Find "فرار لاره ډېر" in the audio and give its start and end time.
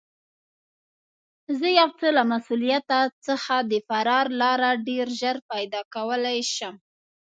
3.87-5.05